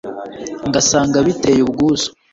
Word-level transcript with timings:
ngasanga 0.67 1.17
biteye 1.27 1.61
ubwuzu 1.65 2.09